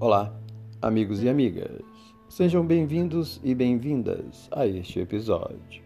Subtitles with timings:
[0.00, 0.32] Olá,
[0.80, 1.82] amigos e amigas.
[2.28, 5.82] Sejam bem-vindos e bem-vindas a este episódio.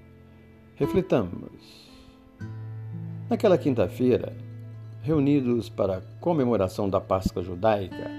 [0.75, 1.89] Reflitamos.
[3.31, 4.37] Naquela quinta-feira,
[5.01, 8.11] reunidos para a comemoração da Páscoa judaica,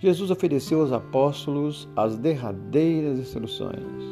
[0.00, 4.02] Jesus ofereceu aos apóstolos as derradeiras instruções.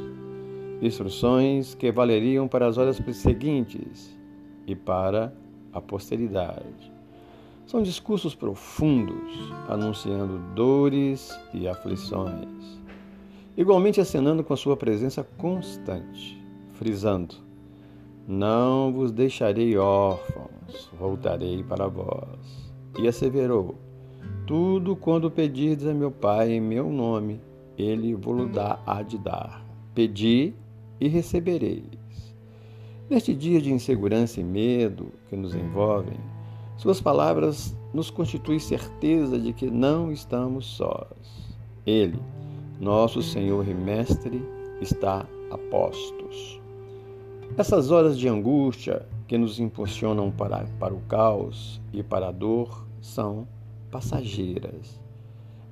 [0.83, 4.15] Instruções que valeriam para as horas seguintes
[4.67, 5.35] e para
[5.73, 6.94] a posteridade.
[7.67, 12.79] São discursos profundos, anunciando dores e aflições,
[13.57, 16.43] igualmente acenando com a sua presença constante,
[16.73, 17.37] frisando:
[18.29, 22.71] Não vos deixarei órfãos, voltarei para vós.
[22.99, 23.77] E asseverou:
[24.47, 27.41] Tudo quando pedirdes a meu Pai em meu nome,
[27.79, 29.65] ele vos dá a de dar.
[29.95, 30.53] Pedi
[31.01, 32.05] e recebereis.
[33.09, 36.19] Neste dia de insegurança e medo que nos envolvem,
[36.77, 41.55] suas palavras nos constituem certeza de que não estamos sós.
[41.87, 42.21] Ele,
[42.81, 44.43] nosso Senhor e Mestre,
[44.81, 46.61] está a postos.
[47.57, 52.85] Essas horas de angústia que nos impulsionam para, para o caos e para a dor
[53.01, 53.47] são
[53.91, 55.01] passageiras.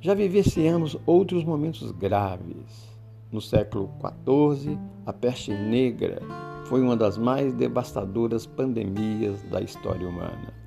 [0.00, 2.92] Já vivenciamos outros momentos graves.
[3.30, 6.20] No século XIV, a peste negra
[6.66, 10.61] foi uma das mais devastadoras pandemias da história humana.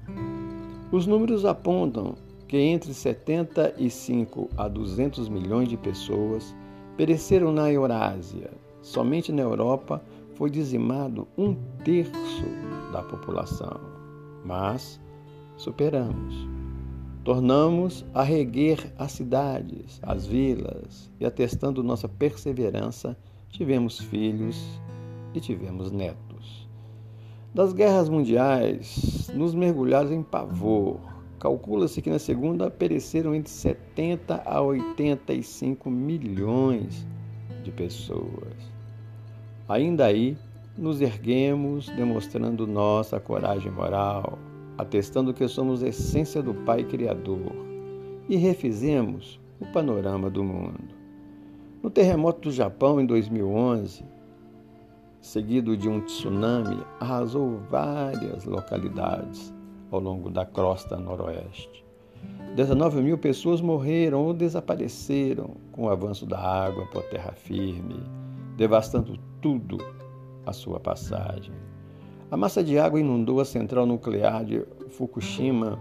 [0.92, 2.16] Os números apontam
[2.48, 6.56] que entre 75 a 200 milhões de pessoas
[6.96, 8.52] pereceram na Eurásia.
[8.82, 10.02] Somente na Europa
[10.36, 12.46] foi dizimado um terço
[12.94, 13.80] da população.
[14.46, 15.02] Mas
[15.58, 16.36] superamos.
[17.24, 23.18] Tornamos a reguer as cidades, as vilas, e atestando nossa perseverança,
[23.50, 24.80] tivemos filhos
[25.34, 26.25] e tivemos netos
[27.56, 31.00] das guerras mundiais nos mergulhados em pavor.
[31.40, 37.08] Calcula-se que na segunda pereceram entre 70 a 85 milhões
[37.64, 38.54] de pessoas.
[39.70, 40.38] Ainda aí,
[40.78, 44.38] nos erguemos demonstrando nossa coragem moral,
[44.78, 47.56] atestando que somos essência do Pai Criador
[48.28, 50.94] e refizemos o panorama do mundo.
[51.82, 54.04] No terremoto do Japão em 2011,
[55.26, 59.52] seguido de um tsunami, arrasou várias localidades
[59.92, 61.84] ao longo da crosta noroeste.
[62.56, 68.04] 19 mil pessoas morreram ou desapareceram com o avanço da água por terra firme,
[68.56, 69.80] devastando tudo
[70.46, 71.56] à sua passagem.
[72.30, 75.80] A massa de água inundou a central nuclear de Fukushima,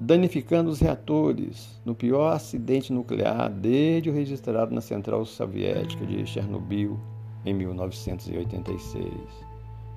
[0.00, 6.98] danificando os reatores, no pior acidente nuclear desde o registrado na central soviética de Chernobyl
[7.44, 9.06] em 1986.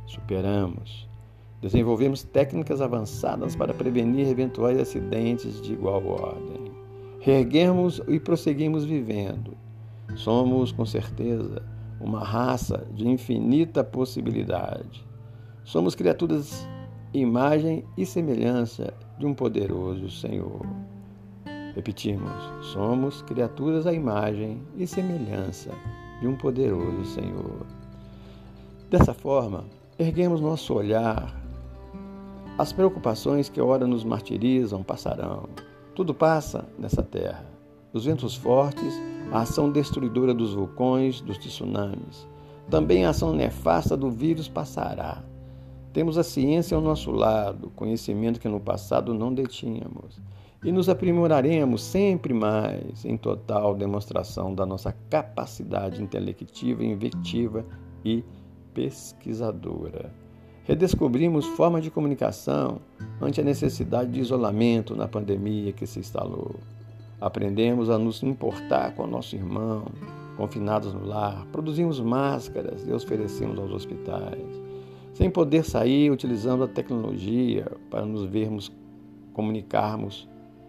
[0.05, 1.07] Superamos.
[1.61, 6.71] Desenvolvemos técnicas avançadas para prevenir eventuais acidentes de igual ordem.
[7.19, 9.57] Reerguemos e prosseguimos vivendo.
[10.15, 11.63] Somos, com certeza,
[11.99, 15.03] uma raça de infinita possibilidade.
[15.63, 16.67] Somos criaturas,
[17.13, 20.61] imagem e semelhança de um poderoso Senhor.
[21.73, 22.31] Repetimos,
[22.61, 25.71] somos criaturas à imagem e semelhança
[26.25, 27.67] de um poderoso Senhor.
[28.89, 29.63] Dessa forma,
[29.99, 31.39] erguemos nosso olhar.
[32.57, 35.47] As preocupações que ora nos martirizam passarão.
[35.93, 37.45] Tudo passa nessa terra.
[37.93, 38.99] Os ventos fortes,
[39.31, 42.27] a ação destruidora dos vulcões, dos tsunamis.
[42.71, 45.21] Também a ação nefasta do vírus passará.
[45.93, 50.19] Temos a ciência ao nosso lado, conhecimento que no passado não detínhamos
[50.65, 57.63] e nos aprimoraremos sempre mais em total demonstração da nossa capacidade intelectiva, inventiva
[58.03, 58.23] e
[58.73, 60.11] pesquisadora.
[60.63, 62.79] Redescobrimos formas de comunicação
[63.21, 66.55] ante a necessidade de isolamento na pandemia que se instalou.
[67.21, 69.85] Aprendemos a nos importar com o nosso irmão,
[70.35, 74.63] confinados no lar, produzimos máscaras e oferecemos aos hospitais.
[75.13, 78.71] Sem poder sair, utilizamos a tecnologia para nos vermos,
[79.31, 80.27] comunicarmos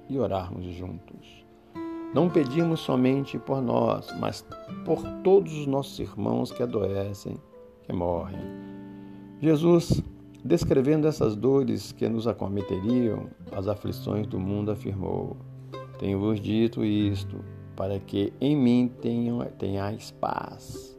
[0.08, 1.44] e orarmos juntos.
[2.14, 4.44] Não pedimos somente por nós, mas
[4.84, 7.36] por todos os nossos irmãos que adoecem,
[7.82, 8.40] que morrem.
[9.40, 10.02] Jesus,
[10.44, 15.36] descrevendo essas dores que nos acometeriam, as aflições do mundo, afirmou:
[15.98, 17.44] Tenho-vos dito isto,
[17.74, 20.98] para que em mim tenham, tenhais paz.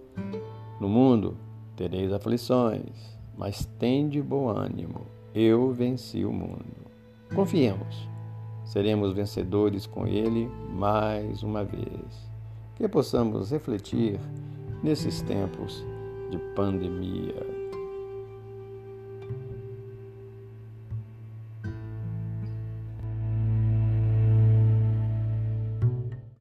[0.80, 1.36] No mundo
[1.76, 5.08] tereis aflições, mas tende bom ânimo.
[5.34, 6.88] Eu venci o mundo.
[7.34, 8.08] Confiemos
[8.68, 12.30] seremos vencedores com Ele mais uma vez.
[12.76, 14.20] Que possamos refletir
[14.84, 15.84] nesses tempos
[16.30, 17.36] de pandemia.